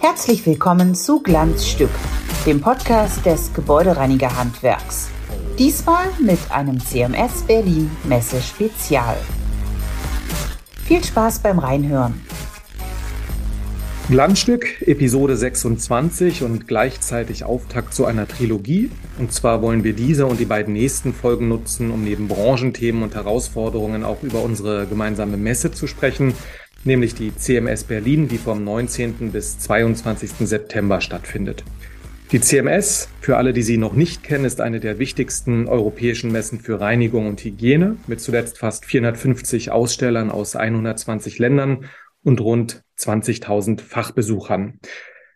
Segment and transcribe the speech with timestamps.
[0.00, 1.88] Herzlich willkommen zu Glanzstück,
[2.44, 5.08] dem Podcast des Gebäudereinigerhandwerks.
[5.58, 9.16] Diesmal mit einem CMS Berlin Messe Spezial.
[10.84, 12.23] Viel Spaß beim Reinhören.
[14.10, 18.90] Glanzstück, Episode 26 und gleichzeitig Auftakt zu einer Trilogie.
[19.18, 23.14] Und zwar wollen wir diese und die beiden nächsten Folgen nutzen, um neben Branchenthemen und
[23.14, 26.34] Herausforderungen auch über unsere gemeinsame Messe zu sprechen,
[26.84, 29.32] nämlich die CMS Berlin, die vom 19.
[29.32, 30.46] bis 22.
[30.46, 31.64] September stattfindet.
[32.30, 36.60] Die CMS, für alle, die sie noch nicht kennen, ist eine der wichtigsten europäischen Messen
[36.60, 41.86] für Reinigung und Hygiene mit zuletzt fast 450 Ausstellern aus 120 Ländern
[42.22, 44.78] und rund 20.000 Fachbesuchern.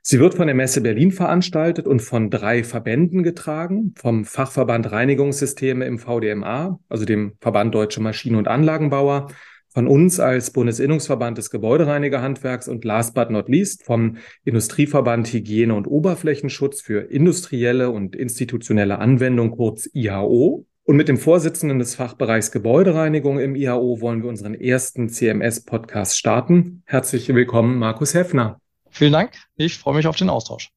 [0.03, 5.85] Sie wird von der Messe Berlin veranstaltet und von drei Verbänden getragen, vom Fachverband Reinigungssysteme
[5.85, 9.29] im VDMA, also dem Verband Deutsche Maschinen- und Anlagenbauer,
[9.69, 15.87] von uns als Bundesinnungsverband des Gebäudereinigerhandwerks und last but not least vom Industrieverband Hygiene und
[15.87, 20.65] Oberflächenschutz für industrielle und institutionelle Anwendung, kurz IHO.
[20.89, 26.83] Und mit dem Vorsitzenden des Fachbereichs Gebäudereinigung im IHO wollen wir unseren ersten CMS-Podcast starten.
[26.87, 28.59] Herzlich willkommen, Markus Heffner.
[28.89, 29.33] Vielen Dank.
[29.59, 30.71] Ich freue mich auf den Austausch.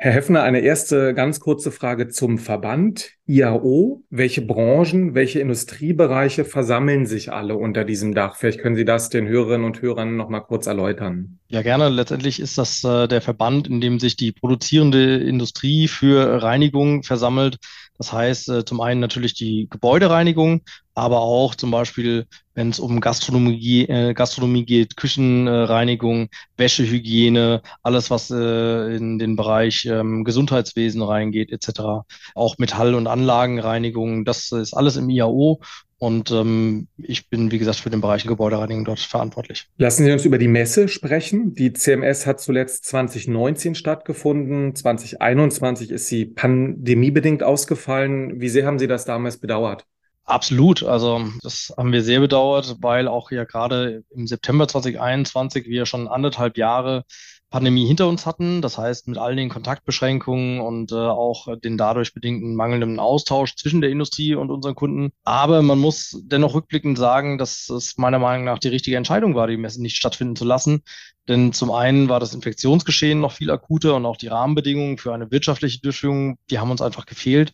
[0.00, 4.02] Herr Heffner, eine erste ganz kurze Frage zum Verband IAO.
[4.08, 8.36] Welche Branchen, welche Industriebereiche versammeln sich alle unter diesem Dach?
[8.36, 11.38] Vielleicht können Sie das den Hörerinnen und Hörern noch mal kurz erläutern.
[11.48, 11.88] Ja, gerne.
[11.90, 17.58] Letztendlich ist das äh, der Verband, in dem sich die produzierende Industrie für Reinigung versammelt.
[18.02, 23.00] Das heißt, äh, zum einen natürlich die Gebäudereinigung, aber auch zum Beispiel, wenn es um
[23.00, 31.52] Gastronomie, äh, Gastronomie geht, Küchenreinigung, Wäschehygiene, alles, was äh, in den Bereich ähm, Gesundheitswesen reingeht,
[31.52, 32.02] etc.
[32.34, 35.60] Auch Metall- und Anlagenreinigung, das ist alles im IAO.
[36.02, 39.68] Und ähm, ich bin, wie gesagt, für den Bereich Gebäudereinigung dort verantwortlich.
[39.78, 41.54] Lassen Sie uns über die Messe sprechen.
[41.54, 44.74] Die CMS hat zuletzt 2019 stattgefunden.
[44.74, 48.40] 2021 ist sie pandemiebedingt ausgefallen.
[48.40, 49.86] Wie sehr haben Sie das damals bedauert?
[50.32, 50.82] Absolut.
[50.82, 56.08] Also das haben wir sehr bedauert, weil auch ja gerade im September 2021 wir schon
[56.08, 57.04] anderthalb Jahre
[57.50, 58.62] Pandemie hinter uns hatten.
[58.62, 63.82] Das heißt, mit all den Kontaktbeschränkungen und äh, auch den dadurch bedingten mangelnden Austausch zwischen
[63.82, 65.12] der Industrie und unseren Kunden.
[65.22, 69.48] Aber man muss dennoch rückblickend sagen, dass es meiner Meinung nach die richtige Entscheidung war,
[69.48, 70.82] die Messe nicht stattfinden zu lassen.
[71.28, 75.30] Denn zum einen war das Infektionsgeschehen noch viel akuter und auch die Rahmenbedingungen für eine
[75.30, 77.52] wirtschaftliche Durchführung, die haben uns einfach gefehlt.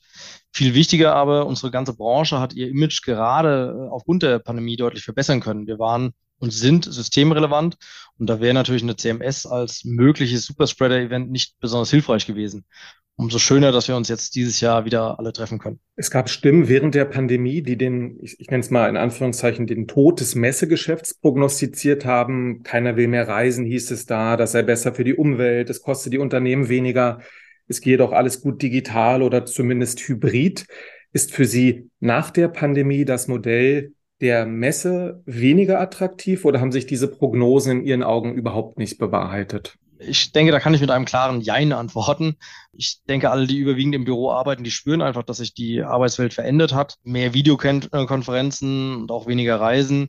[0.52, 5.04] Viel wichtiger aber, unsere ganze Branche hat ihr Image gerade äh, aufgrund der Pandemie deutlich
[5.04, 5.66] verbessern können.
[5.66, 7.76] Wir waren und sind systemrelevant.
[8.18, 12.64] Und da wäre natürlich eine CMS als mögliches Superspreader-Event nicht besonders hilfreich gewesen.
[13.20, 15.80] Umso schöner, dass wir uns jetzt dieses Jahr wieder alle treffen können.
[15.96, 19.66] Es gab Stimmen während der Pandemie, die den, ich, ich nenne es mal in Anführungszeichen,
[19.66, 22.62] den Tod des Messegeschäfts prognostiziert haben.
[22.62, 24.36] Keiner will mehr reisen, hieß es da.
[24.36, 25.68] Das sei besser für die Umwelt.
[25.68, 27.18] Es kostet die Unternehmen weniger.
[27.66, 30.66] Es gehe doch alles gut digital oder zumindest hybrid.
[31.12, 36.86] Ist für Sie nach der Pandemie das Modell der Messe weniger attraktiv oder haben sich
[36.86, 39.76] diese Prognosen in Ihren Augen überhaupt nicht bewahrheitet?
[40.00, 42.36] Ich denke, da kann ich mit einem klaren Jein antworten.
[42.72, 46.34] Ich denke, alle, die überwiegend im Büro arbeiten, die spüren einfach, dass sich die Arbeitswelt
[46.34, 46.96] verändert hat.
[47.02, 50.08] Mehr Videokonferenzen und auch weniger Reisen.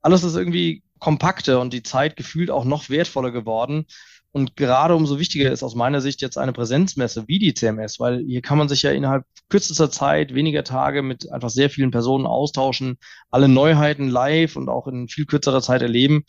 [0.00, 3.86] Alles ist irgendwie kompakter und die Zeit gefühlt auch noch wertvoller geworden.
[4.32, 8.22] Und gerade umso wichtiger ist aus meiner Sicht jetzt eine Präsenzmesse wie die CMS, weil
[8.26, 12.26] hier kann man sich ja innerhalb kürzester Zeit, weniger Tage mit einfach sehr vielen Personen
[12.26, 12.98] austauschen,
[13.30, 16.24] alle Neuheiten live und auch in viel kürzerer Zeit erleben.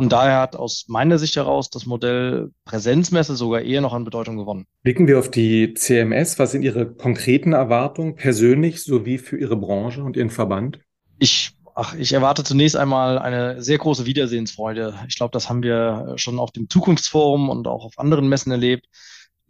[0.00, 4.38] Und daher hat aus meiner Sicht heraus das Modell Präsenzmesse sogar eher noch an Bedeutung
[4.38, 4.64] gewonnen.
[4.82, 6.38] Blicken wir auf die CMS.
[6.38, 10.78] Was sind Ihre konkreten Erwartungen persönlich sowie für Ihre Branche und Ihren Verband?
[11.18, 14.94] Ich Ach, ich erwarte zunächst einmal eine sehr große Wiedersehensfreude.
[15.08, 18.86] Ich glaube, das haben wir schon auf dem Zukunftsforum und auch auf anderen Messen erlebt.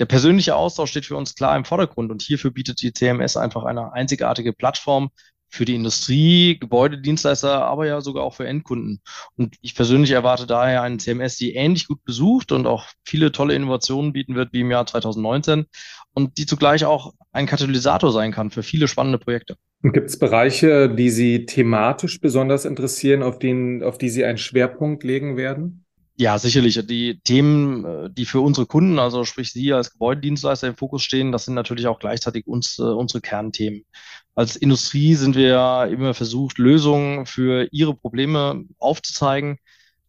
[0.00, 3.64] Der persönliche Austausch steht für uns klar im Vordergrund und hierfür bietet die CMS einfach
[3.64, 5.10] eine einzigartige Plattform
[5.50, 9.00] für die Industrie, Gebäudedienstleister, aber ja sogar auch für Endkunden.
[9.36, 13.54] Und ich persönlich erwarte daher einen CMS, die ähnlich gut besucht und auch viele tolle
[13.54, 15.66] Innovationen bieten wird wie im Jahr 2019
[16.14, 19.56] und die zugleich auch ein Katalysator sein kann für viele spannende Projekte.
[19.82, 25.04] Gibt es Bereiche, die Sie thematisch besonders interessieren, auf, den, auf die Sie einen Schwerpunkt
[25.04, 25.84] legen werden?
[26.20, 26.78] Ja, sicherlich.
[26.86, 31.32] Die Themen, äh, die für unsere Kunden, also sprich Sie als Gebäudedienstleister im Fokus stehen,
[31.32, 33.86] das sind natürlich auch gleichzeitig uns, äh, unsere Kernthemen.
[34.34, 39.56] Als Industrie sind wir immer versucht, Lösungen für Ihre Probleme aufzuzeigen.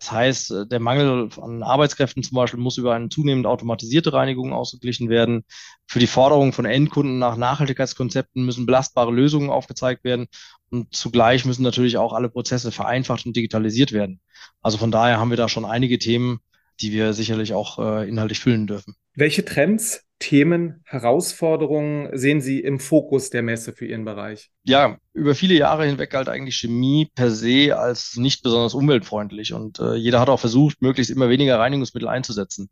[0.01, 4.51] Das heißt, äh, der Mangel an Arbeitskräften zum Beispiel muss über eine zunehmend automatisierte Reinigung
[4.51, 5.45] ausgeglichen werden.
[5.86, 10.25] Für die Forderung von Endkunden nach Nachhaltigkeitskonzepten müssen belastbare Lösungen aufgezeigt werden.
[10.71, 14.21] Und zugleich müssen natürlich auch alle Prozesse vereinfacht und digitalisiert werden.
[14.63, 16.39] Also von daher haben wir da schon einige Themen,
[16.80, 18.95] die wir sicherlich auch äh, inhaltlich füllen dürfen.
[19.13, 24.51] Welche Trends, Themen, Herausforderungen sehen Sie im Fokus der Messe für Ihren Bereich?
[24.63, 29.79] Ja, über viele Jahre hinweg galt eigentlich Chemie per se als nicht besonders umweltfreundlich und
[29.79, 32.69] äh, jeder hat auch versucht, möglichst immer weniger Reinigungsmittel einzusetzen.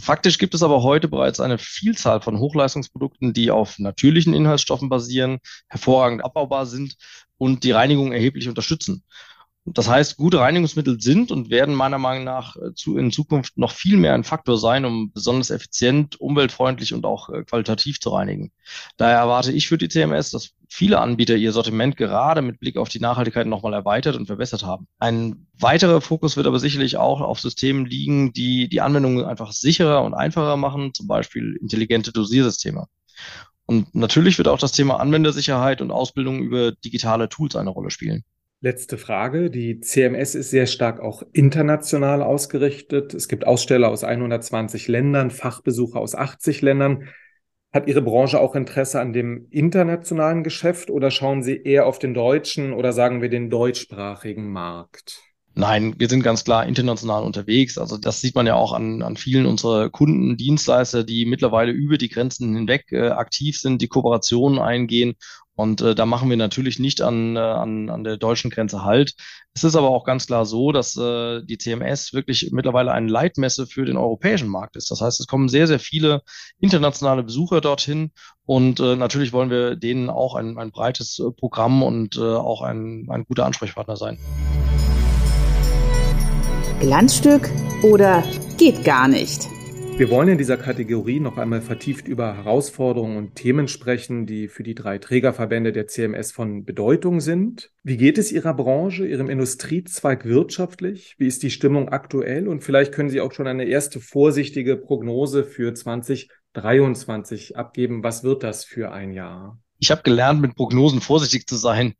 [0.00, 5.38] Faktisch gibt es aber heute bereits eine Vielzahl von Hochleistungsprodukten, die auf natürlichen Inhaltsstoffen basieren,
[5.68, 6.96] hervorragend abbaubar sind
[7.36, 9.04] und die Reinigung erheblich unterstützen.
[9.68, 13.96] Das heißt, gute Reinigungsmittel sind und werden meiner Meinung nach äh, in Zukunft noch viel
[13.96, 18.52] mehr ein Faktor sein, um besonders effizient, umweltfreundlich und auch äh, qualitativ zu reinigen.
[18.96, 22.88] Daher erwarte ich für die CMS, dass viele Anbieter ihr Sortiment gerade mit Blick auf
[22.88, 24.86] die Nachhaltigkeit nochmal erweitert und verbessert haben.
[25.00, 30.02] Ein weiterer Fokus wird aber sicherlich auch auf Systemen liegen, die die Anwendung einfach sicherer
[30.04, 32.86] und einfacher machen, zum Beispiel intelligente Dosiersysteme.
[33.66, 38.24] Und natürlich wird auch das Thema Anwendersicherheit und Ausbildung über digitale Tools eine Rolle spielen.
[38.62, 39.50] Letzte Frage.
[39.50, 43.12] Die CMS ist sehr stark auch international ausgerichtet.
[43.12, 47.08] Es gibt Aussteller aus 120 Ländern, Fachbesucher aus 80 Ländern.
[47.72, 52.14] Hat Ihre Branche auch Interesse an dem internationalen Geschäft oder schauen Sie eher auf den
[52.14, 55.20] deutschen oder sagen wir den deutschsprachigen Markt?
[55.58, 57.78] Nein, wir sind ganz klar international unterwegs.
[57.78, 61.96] Also das sieht man ja auch an, an vielen unserer Kunden, Dienstleister, die mittlerweile über
[61.98, 65.14] die Grenzen hinweg äh, aktiv sind, die Kooperationen eingehen
[65.56, 69.14] und äh, da machen wir natürlich nicht an, äh, an, an der deutschen Grenze halt.
[69.54, 73.66] Es ist aber auch ganz klar so, dass äh, die CMS wirklich mittlerweile eine Leitmesse
[73.66, 74.90] für den europäischen Markt ist.
[74.90, 76.22] Das heißt, es kommen sehr, sehr viele
[76.60, 78.12] internationale Besucher dorthin
[78.44, 82.60] und äh, natürlich wollen wir denen auch ein, ein breites äh, Programm und äh, auch
[82.60, 84.18] ein, ein guter Ansprechpartner sein.
[86.80, 87.50] Glanzstück
[87.82, 88.22] oder
[88.58, 89.55] geht gar nicht?
[89.98, 94.62] Wir wollen in dieser Kategorie noch einmal vertieft über Herausforderungen und Themen sprechen, die für
[94.62, 97.70] die drei Trägerverbände der CMS von Bedeutung sind.
[97.82, 101.14] Wie geht es Ihrer Branche, Ihrem Industriezweig wirtschaftlich?
[101.16, 102.46] Wie ist die Stimmung aktuell?
[102.46, 108.04] Und vielleicht können Sie auch schon eine erste vorsichtige Prognose für 2023 abgeben.
[108.04, 109.58] Was wird das für ein Jahr?
[109.78, 111.94] Ich habe gelernt, mit Prognosen vorsichtig zu sein.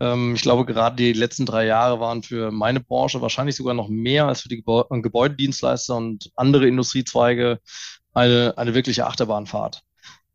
[0.00, 3.88] Ähm, ich glaube, gerade die letzten drei Jahre waren für meine Branche wahrscheinlich sogar noch
[3.88, 7.60] mehr als für die Gebäudedienstleister und andere Industriezweige
[8.12, 9.82] eine, eine wirkliche Achterbahnfahrt.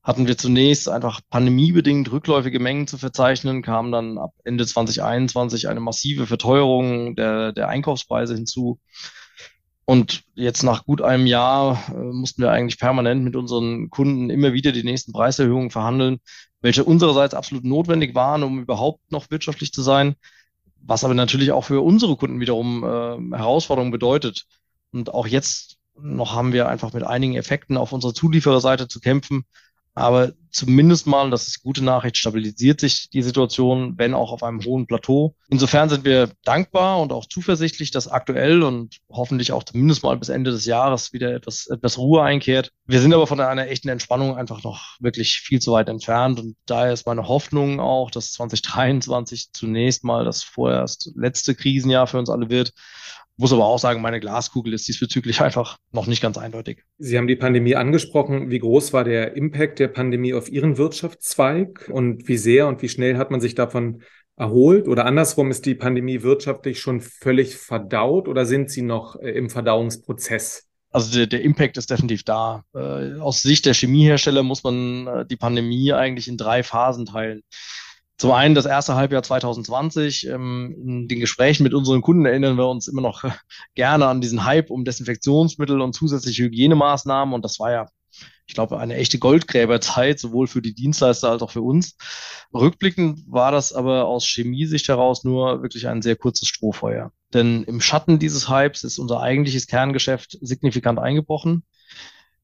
[0.03, 5.79] Hatten wir zunächst einfach pandemiebedingt rückläufige Mengen zu verzeichnen, kam dann ab Ende 2021 eine
[5.79, 8.79] massive Verteuerung der, der Einkaufspreise hinzu.
[9.85, 14.53] Und jetzt nach gut einem Jahr äh, mussten wir eigentlich permanent mit unseren Kunden immer
[14.53, 16.19] wieder die nächsten Preiserhöhungen verhandeln,
[16.61, 20.15] welche unsererseits absolut notwendig waren, um überhaupt noch wirtschaftlich zu sein,
[20.77, 24.45] was aber natürlich auch für unsere Kunden wiederum äh, Herausforderungen bedeutet.
[24.91, 29.45] Und auch jetzt noch haben wir einfach mit einigen Effekten auf unserer Zuliefererseite zu kämpfen,
[29.93, 34.63] aber zumindest mal, das ist gute Nachricht, stabilisiert sich die Situation, wenn auch auf einem
[34.63, 35.35] hohen Plateau.
[35.49, 40.29] Insofern sind wir dankbar und auch zuversichtlich, dass aktuell und hoffentlich auch zumindest mal bis
[40.29, 42.71] Ende des Jahres wieder etwas, etwas Ruhe einkehrt.
[42.85, 46.39] Wir sind aber von einer echten Entspannung einfach noch wirklich viel zu weit entfernt.
[46.39, 52.19] Und daher ist meine Hoffnung auch, dass 2023 zunächst mal das vorerst letzte Krisenjahr für
[52.19, 52.73] uns alle wird
[53.41, 56.83] muss aber auch sagen, meine Glaskugel ist diesbezüglich einfach noch nicht ganz eindeutig.
[56.97, 58.49] Sie haben die Pandemie angesprochen.
[58.49, 62.89] Wie groß war der Impact der Pandemie auf Ihren Wirtschaftszweig und wie sehr und wie
[62.89, 64.03] schnell hat man sich davon
[64.37, 64.87] erholt?
[64.87, 69.49] Oder andersrum, ist die Pandemie wirtschaftlich schon völlig verdaut oder sind Sie noch äh, im
[69.49, 70.67] Verdauungsprozess?
[70.91, 72.63] Also der, der Impact ist definitiv da.
[72.75, 77.41] Äh, aus Sicht der Chemiehersteller muss man äh, die Pandemie eigentlich in drei Phasen teilen.
[78.21, 80.27] Zum einen das erste Halbjahr 2020.
[80.27, 83.23] Ähm, in den Gesprächen mit unseren Kunden erinnern wir uns immer noch
[83.73, 87.33] gerne an diesen Hype um Desinfektionsmittel und zusätzliche Hygienemaßnahmen.
[87.33, 87.87] Und das war ja,
[88.45, 91.97] ich glaube, eine echte Goldgräberzeit, sowohl für die Dienstleister als auch für uns.
[92.53, 97.11] Rückblickend war das aber aus Chemiesicht heraus nur wirklich ein sehr kurzes Strohfeuer.
[97.33, 101.63] Denn im Schatten dieses Hypes ist unser eigentliches Kerngeschäft signifikant eingebrochen.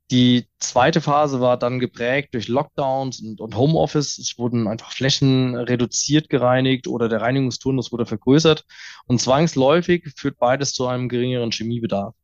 [0.09, 4.17] Die zweite Phase war dann geprägt durch Lockdowns und, und Homeoffice.
[4.17, 8.63] Es wurden einfach Flächen reduziert gereinigt oder der Reinigungsturnus wurde vergrößert.
[9.05, 12.15] Und zwangsläufig führt beides zu einem geringeren Chemiebedarf.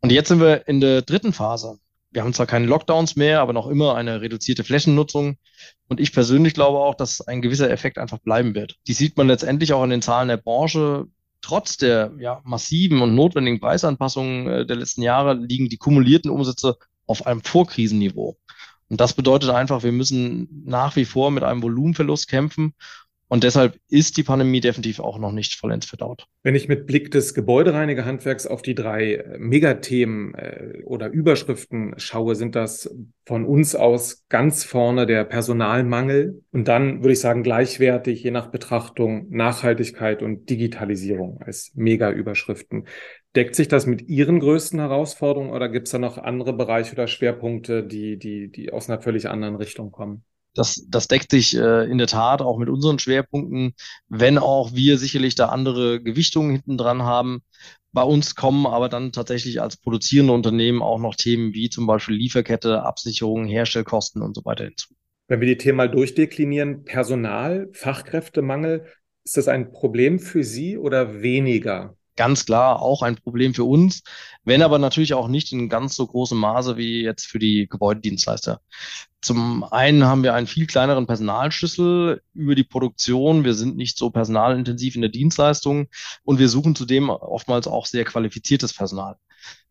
[0.00, 1.78] Und jetzt sind wir in der dritten Phase.
[2.10, 5.36] Wir haben zwar keine Lockdowns mehr, aber noch immer eine reduzierte Flächennutzung.
[5.88, 8.76] Und ich persönlich glaube auch, dass ein gewisser Effekt einfach bleiben wird.
[8.88, 11.06] Die sieht man letztendlich auch in den Zahlen der Branche.
[11.42, 16.76] Trotz der ja, massiven und notwendigen Preisanpassungen äh, der letzten Jahre liegen die kumulierten Umsätze
[17.06, 18.36] auf einem Vorkrisenniveau.
[18.88, 22.74] Und das bedeutet einfach, wir müssen nach wie vor mit einem Volumenverlust kämpfen.
[23.26, 26.26] Und deshalb ist die Pandemie definitiv auch noch nicht vollends verdaut.
[26.42, 32.36] Wenn ich mit Blick des Gebäudereinigerhandwerks auf die drei äh, Megathemen äh, oder Überschriften schaue,
[32.36, 32.94] sind das
[33.26, 38.52] von uns aus ganz vorne der Personalmangel und dann würde ich sagen gleichwertig je nach
[38.52, 42.84] Betrachtung Nachhaltigkeit und Digitalisierung als Mega-Überschriften.
[43.36, 47.08] Deckt sich das mit Ihren größten Herausforderungen oder gibt es da noch andere Bereiche oder
[47.08, 50.24] Schwerpunkte, die, die, die aus einer völlig anderen Richtung kommen?
[50.54, 53.74] Das, das deckt sich äh, in der Tat auch mit unseren Schwerpunkten,
[54.08, 57.42] wenn auch wir sicherlich da andere Gewichtungen hinten dran haben.
[57.92, 62.14] Bei uns kommen aber dann tatsächlich als produzierende Unternehmen auch noch Themen wie zum Beispiel
[62.14, 64.94] Lieferkette, Absicherung, Herstellkosten und so weiter hinzu.
[65.26, 68.86] Wenn wir die Themen mal durchdeklinieren, Personal, Fachkräftemangel,
[69.24, 71.96] ist das ein Problem für Sie oder weniger?
[72.16, 74.02] Ganz klar auch ein Problem für uns,
[74.44, 78.60] wenn aber natürlich auch nicht in ganz so großem Maße wie jetzt für die Gebäudedienstleister.
[79.20, 83.44] Zum einen haben wir einen viel kleineren Personalschlüssel über die Produktion.
[83.44, 85.88] Wir sind nicht so personalintensiv in der Dienstleistung
[86.24, 89.16] und wir suchen zudem oftmals auch sehr qualifiziertes Personal.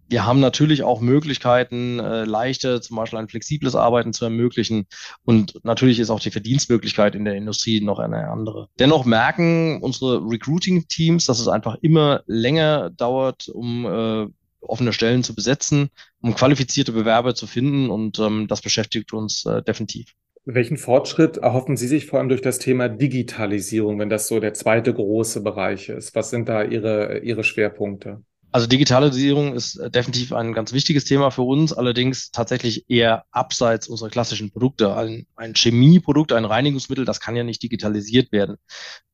[0.10, 4.86] Wir haben natürlich auch Möglichkeiten, äh, leichter zum Beispiel ein flexibles Arbeiten zu ermöglichen.
[5.24, 8.70] Und natürlich ist auch die Verdienstmöglichkeit in der Industrie noch eine andere.
[8.80, 14.28] Dennoch merken unsere Recruiting-Teams, dass es einfach immer länger dauert, um äh,
[14.62, 15.90] offene Stellen zu besetzen,
[16.22, 17.90] um qualifizierte Bewerber zu finden.
[17.90, 20.14] Und ähm, das beschäftigt uns äh, definitiv.
[20.46, 24.54] Welchen Fortschritt erhoffen Sie sich vor allem durch das Thema Digitalisierung, wenn das so der
[24.54, 26.16] zweite große Bereich ist?
[26.16, 28.22] Was sind da Ihre, Ihre Schwerpunkte?
[28.54, 33.88] Also Digitalisierung ist äh, definitiv ein ganz wichtiges Thema für uns, allerdings tatsächlich eher abseits
[33.88, 34.96] unserer klassischen Produkte.
[34.96, 38.58] Ein, ein Chemieprodukt, ein Reinigungsmittel, das kann ja nicht digitalisiert werden.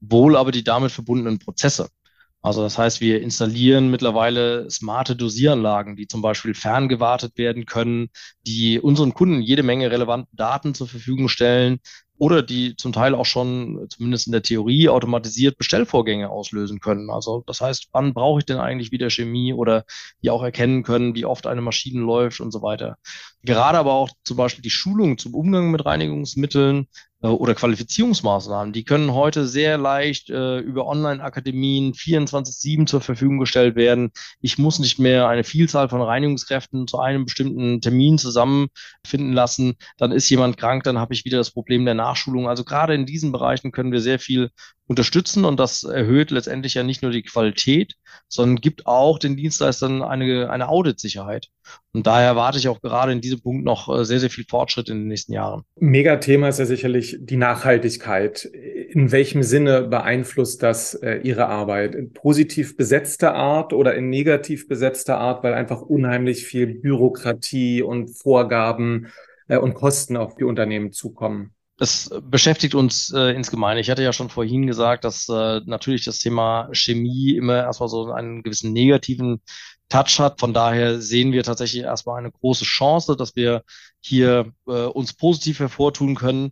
[0.02, 1.88] Wohl aber die damit verbundenen Prozesse.
[2.42, 8.10] Also das heißt, wir installieren mittlerweile smarte Dosieranlagen, die zum Beispiel ferngewartet werden können,
[8.46, 11.80] die unseren Kunden jede Menge relevante Daten zur Verfügung stellen,
[12.20, 17.10] oder die zum Teil auch schon, zumindest in der Theorie, automatisiert Bestellvorgänge auslösen können.
[17.10, 19.86] Also das heißt, wann brauche ich denn eigentlich wieder Chemie oder
[20.22, 22.98] die auch erkennen können, wie oft eine Maschine läuft und so weiter.
[23.44, 26.88] Gerade aber auch zum Beispiel die Schulung zum Umgang mit Reinigungsmitteln
[27.22, 33.76] äh, oder Qualifizierungsmaßnahmen, die können heute sehr leicht äh, über Online-Akademien 24-7 zur Verfügung gestellt
[33.76, 34.12] werden.
[34.42, 39.76] Ich muss nicht mehr eine Vielzahl von Reinigungskräften zu einem bestimmten Termin zusammenfinden lassen.
[39.98, 42.48] Dann ist jemand krank, dann habe ich wieder das Problem der Nachschulung.
[42.48, 44.50] Also gerade in diesen Bereichen können wir sehr viel
[44.88, 47.94] unterstützen und das erhöht letztendlich ja nicht nur die Qualität,
[48.28, 51.50] sondern gibt auch den Dienstleistern eine, eine Audit-Sicherheit.
[51.94, 54.90] Und daher erwarte ich auch gerade in diesem Punkt noch äh, sehr, sehr viel Fortschritt
[54.90, 55.64] in den nächsten Jahren.
[55.76, 58.46] Megathema ist ja sicherlich die Nachhaltigkeit.
[58.46, 61.94] In welchem Sinne beeinflusst das äh, Ihre Arbeit?
[61.94, 68.10] In positiv besetzter Art oder in negativ besetzter Art, weil einfach unheimlich viel Bürokratie und
[68.10, 69.10] Vorgaben
[69.48, 71.54] äh, und Kosten auf die Unternehmen zukommen?
[71.80, 73.78] Das beschäftigt uns äh, insgemein.
[73.78, 78.12] Ich hatte ja schon vorhin gesagt, dass äh, natürlich das Thema Chemie immer erstmal so
[78.12, 79.42] einen gewissen negativen
[79.88, 80.42] Touch hat.
[80.42, 83.64] Von daher sehen wir tatsächlich erstmal eine große Chance, dass wir
[84.02, 86.52] hier äh, uns positiv hervortun können.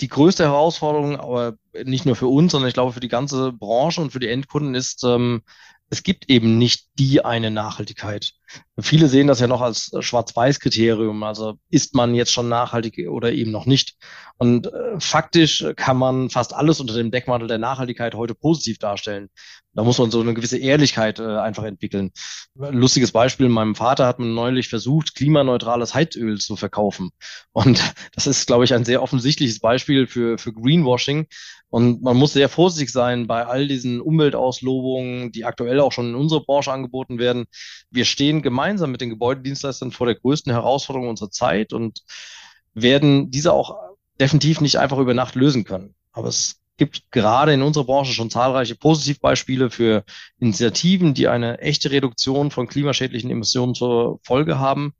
[0.00, 1.54] Die größte Herausforderung, aber
[1.84, 4.74] nicht nur für uns, sondern ich glaube für die ganze Branche und für die Endkunden
[4.74, 5.42] ist, ähm,
[5.88, 8.32] es gibt eben nicht die eine Nachhaltigkeit.
[8.80, 11.22] Viele sehen das ja noch als Schwarz-Weiß-Kriterium.
[11.22, 13.96] Also ist man jetzt schon nachhaltig oder eben noch nicht.
[14.36, 19.30] Und äh, faktisch kann man fast alles unter dem Deckmantel der Nachhaltigkeit heute positiv darstellen.
[19.74, 22.10] Da muss man so eine gewisse Ehrlichkeit äh, einfach entwickeln.
[22.54, 27.10] Lustiges Beispiel, meinem Vater hat man neulich versucht, klimaneutrales Heizöl zu verkaufen.
[27.52, 27.80] Und
[28.14, 31.26] das ist, glaube ich, ein sehr offensichtliches Beispiel für, für Greenwashing.
[31.70, 36.14] Und man muss sehr vorsichtig sein bei all diesen Umweltauslobungen, die aktuell auch schon in
[36.14, 37.46] unserer Branche angeboten werden.
[37.90, 42.02] Wir stehen gemeinsam mit den Gebäudedienstleistern vor der größten Herausforderung unserer Zeit und
[42.74, 43.76] werden diese auch
[44.20, 45.94] definitiv nicht einfach über Nacht lösen können.
[46.12, 50.04] Aber es gibt gerade in unserer Branche schon zahlreiche Positivbeispiele für
[50.38, 54.94] Initiativen, die eine echte Reduktion von klimaschädlichen Emissionen zur Folge haben.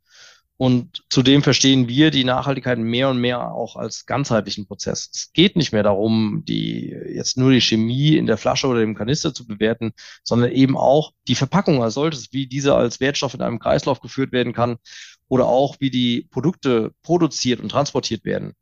[0.57, 5.11] Und zudem verstehen wir die Nachhaltigkeit mehr und mehr auch als ganzheitlichen Prozess.
[5.13, 8.95] Es geht nicht mehr darum, die jetzt nur die Chemie in der Flasche oder im
[8.95, 9.93] Kanister zu bewerten,
[10.23, 14.31] sondern eben auch die Verpackung als solches, wie diese als Wertstoff in einem Kreislauf geführt
[14.31, 14.77] werden kann
[15.29, 18.53] oder auch wie die Produkte produziert und transportiert werden.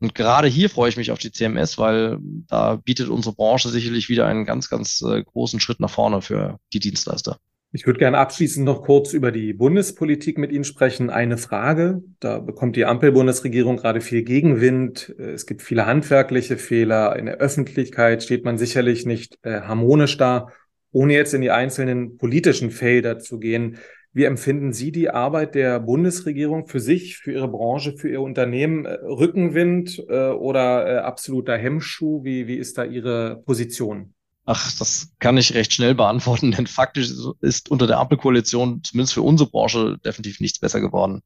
[0.00, 4.08] Und gerade hier freue ich mich auf die CMS, weil da bietet unsere Branche sicherlich
[4.08, 7.38] wieder einen ganz, ganz äh, großen Schritt nach vorne für die Dienstleister.
[7.72, 11.10] Ich würde gerne abschließend noch kurz über die Bundespolitik mit Ihnen sprechen.
[11.10, 12.02] Eine Frage.
[12.20, 15.14] Da bekommt die Ampel-Bundesregierung gerade viel Gegenwind.
[15.18, 17.16] Es gibt viele handwerkliche Fehler.
[17.16, 20.48] In der Öffentlichkeit steht man sicherlich nicht äh, harmonisch da.
[20.90, 23.78] Ohne jetzt in die einzelnen politischen Felder zu gehen,
[24.16, 28.86] Wie empfinden Sie die Arbeit der Bundesregierung für sich, für Ihre Branche, für Ihr Unternehmen?
[28.86, 32.24] Äh, Rückenwind äh, oder absoluter Hemmschuh?
[32.24, 34.15] Wie, wie ist da Ihre Position?
[34.48, 37.10] Ach, das kann ich recht schnell beantworten, denn faktisch
[37.40, 41.22] ist unter der Ampelkoalition zumindest für unsere Branche definitiv nichts besser geworden.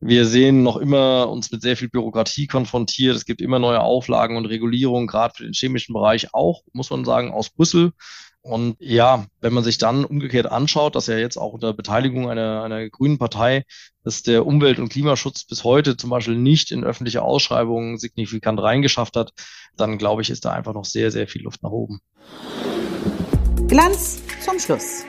[0.00, 3.16] Wir sehen noch immer uns mit sehr viel Bürokratie konfrontiert.
[3.16, 7.04] Es gibt immer neue Auflagen und Regulierungen, gerade für den chemischen Bereich auch, muss man
[7.04, 7.92] sagen, aus Brüssel.
[8.46, 12.62] Und ja, wenn man sich dann umgekehrt anschaut, dass ja jetzt auch unter Beteiligung einer,
[12.62, 13.64] einer grünen Partei,
[14.04, 19.16] dass der Umwelt- und Klimaschutz bis heute zum Beispiel nicht in öffentliche Ausschreibungen signifikant reingeschafft
[19.16, 19.32] hat,
[19.76, 22.00] dann glaube ich, ist da einfach noch sehr, sehr viel Luft nach oben.
[23.66, 25.04] Glanz zum Schluss.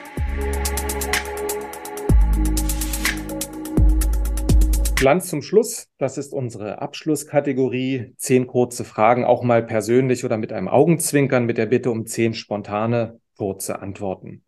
[4.96, 8.14] Glanz zum Schluss, das ist unsere Abschlusskategorie.
[8.16, 12.34] Zehn kurze Fragen, auch mal persönlich oder mit einem Augenzwinkern, mit der Bitte um zehn
[12.34, 14.44] spontane kurze Antworten.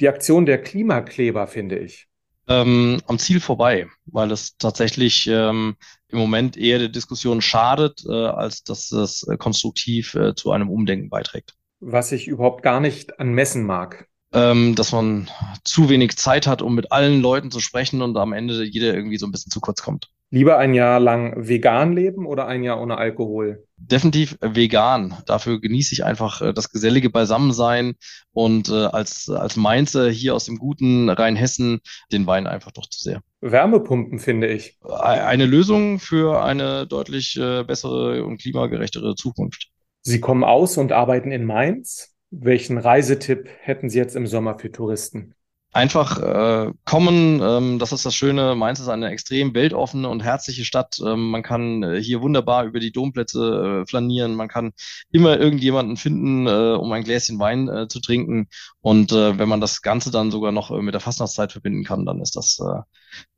[0.00, 2.08] Die Aktion der Klimakleber, finde ich.
[2.48, 5.76] Ähm, am Ziel vorbei, weil es tatsächlich ähm,
[6.08, 10.68] im Moment eher der Diskussion schadet, äh, als dass es äh, konstruktiv äh, zu einem
[10.68, 11.54] Umdenken beiträgt.
[11.80, 14.06] Was ich überhaupt gar nicht anmessen mag.
[14.32, 15.28] Ähm, dass man
[15.64, 19.18] zu wenig Zeit hat, um mit allen Leuten zu sprechen und am Ende jeder irgendwie
[19.18, 20.10] so ein bisschen zu kurz kommt.
[20.30, 23.64] Lieber ein Jahr lang vegan leben oder ein Jahr ohne Alkohol?
[23.76, 25.14] Definitiv vegan.
[25.26, 27.94] Dafür genieße ich einfach äh, das gesellige Beisammensein
[28.32, 31.80] und äh, als, als Mainzer hier aus dem guten Rheinhessen
[32.10, 33.20] den Wein einfach doch zu sehr.
[33.40, 34.78] Wärmepumpen, finde ich.
[34.82, 39.68] Eine Lösung für eine deutlich äh, bessere und klimagerechtere Zukunft.
[40.02, 42.16] Sie kommen aus und arbeiten in Mainz.
[42.30, 45.34] Welchen Reisetipp hätten Sie jetzt im Sommer für Touristen?
[45.72, 47.40] Einfach äh, kommen.
[47.42, 48.54] Ähm, das ist das Schöne.
[48.54, 50.98] Mainz ist eine extrem weltoffene und herzliche Stadt.
[51.04, 54.34] Ähm, man kann äh, hier wunderbar über die Domplätze äh, flanieren.
[54.34, 54.72] Man kann
[55.10, 58.48] immer irgendjemanden finden, äh, um ein Gläschen Wein äh, zu trinken.
[58.80, 62.06] Und äh, wenn man das Ganze dann sogar noch äh, mit der Fastnachtszeit verbinden kann,
[62.06, 62.80] dann ist das, äh,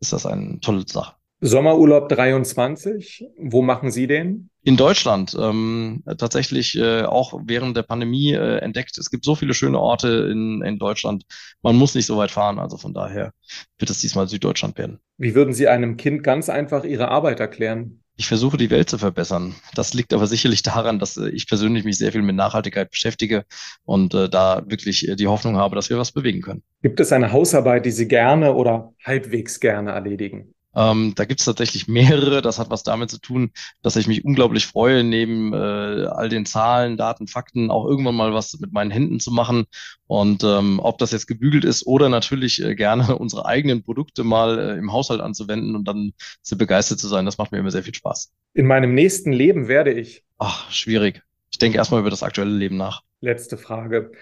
[0.01, 1.18] ist das eine tolle Sache.
[1.40, 4.50] Sommerurlaub 23, wo machen Sie den?
[4.64, 8.99] In Deutschland ähm, tatsächlich äh, auch während der Pandemie äh, entdeckt.
[8.99, 11.25] Es gibt so viele schöne Orte in, in Deutschland.
[11.62, 12.59] Man muss nicht so weit fahren.
[12.59, 13.33] Also von daher
[13.78, 14.99] wird es diesmal Süddeutschland werden.
[15.16, 18.02] Wie würden Sie einem Kind ganz einfach Ihre Arbeit erklären?
[18.16, 19.54] Ich versuche die Welt zu verbessern.
[19.76, 23.45] Das liegt aber sicherlich daran, dass äh, ich persönlich mich sehr viel mit Nachhaltigkeit beschäftige
[23.85, 26.64] und äh, da wirklich äh, die Hoffnung habe, dass wir was bewegen können.
[26.83, 30.53] Gibt es eine Hausarbeit, die Sie gerne oder halbwegs gerne erledigen?
[30.79, 32.41] Ähm, da gibt es tatsächlich mehrere.
[32.41, 33.51] Das hat was damit zu tun,
[33.83, 38.33] dass ich mich unglaublich freue, neben äh, all den Zahlen, Daten, Fakten auch irgendwann mal
[38.33, 39.67] was mit meinen Händen zu machen.
[40.07, 44.59] Und ähm, ob das jetzt gebügelt ist oder natürlich äh, gerne unsere eigenen Produkte mal
[44.59, 46.12] äh, im Haushalt anzuwenden und dann
[46.43, 48.33] sehr begeistert zu sein, das macht mir immer sehr viel Spaß.
[48.55, 50.23] In meinem nächsten Leben werde ich.
[50.38, 51.23] Ach, schwierig.
[51.51, 53.03] Ich denke erstmal über das aktuelle Leben nach.
[53.21, 54.12] Letzte Frage.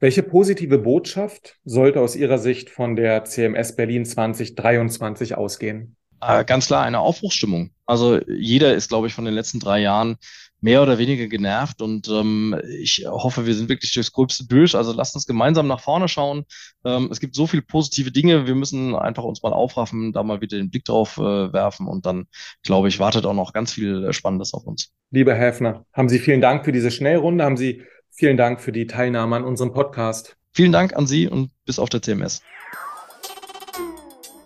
[0.00, 5.96] Welche positive Botschaft sollte aus Ihrer Sicht von der CMS Berlin 2023 ausgehen?
[6.20, 7.70] Äh, ganz klar eine Aufbruchsstimmung.
[7.86, 10.16] Also jeder ist, glaube ich, von den letzten drei Jahren
[10.60, 14.74] mehr oder weniger genervt und ähm, ich hoffe, wir sind wirklich durchs Gröbste durch.
[14.74, 16.44] Also lasst uns gemeinsam nach vorne schauen.
[16.84, 18.46] Ähm, es gibt so viele positive Dinge.
[18.46, 22.04] Wir müssen einfach uns mal aufraffen, da mal wieder den Blick drauf äh, werfen und
[22.04, 22.26] dann,
[22.62, 24.92] glaube ich, wartet auch noch ganz viel Spannendes auf uns.
[25.10, 27.44] Lieber Häfner, haben Sie vielen Dank für diese Schnellrunde.
[27.44, 30.36] Haben Sie vielen Dank für die Teilnahme an unserem Podcast.
[30.52, 32.42] Vielen Dank an Sie und bis auf der CMS.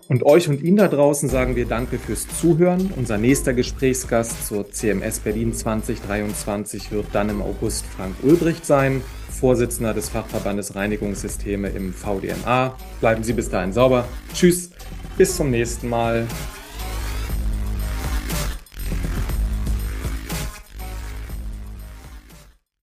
[0.07, 2.91] Und euch und Ihnen da draußen sagen wir Danke fürs Zuhören.
[2.95, 9.93] Unser nächster Gesprächsgast zur CMS Berlin 2023 wird dann im August Frank Ulbricht sein, Vorsitzender
[9.95, 12.77] des Fachverbandes Reinigungssysteme im VDMA.
[12.99, 14.07] Bleiben Sie bis dahin sauber.
[14.33, 14.69] Tschüss,
[15.17, 16.27] bis zum nächsten Mal.